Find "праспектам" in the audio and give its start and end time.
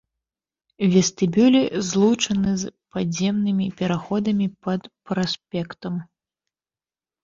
5.09-6.05